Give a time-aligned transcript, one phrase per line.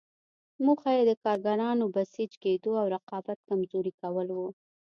[0.65, 4.49] موخه یې د کارګرانو بسیج کېدو او رقابت کمزوري کول وو.